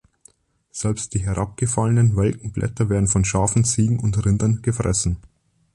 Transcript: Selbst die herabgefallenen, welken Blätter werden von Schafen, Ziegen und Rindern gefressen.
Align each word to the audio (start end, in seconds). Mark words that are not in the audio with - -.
Selbst 0.71 1.13
die 1.13 1.19
herabgefallenen, 1.19 2.15
welken 2.17 2.51
Blätter 2.51 2.89
werden 2.89 3.07
von 3.07 3.23
Schafen, 3.23 3.63
Ziegen 3.65 3.99
und 3.99 4.25
Rindern 4.25 4.63
gefressen. 4.63 5.17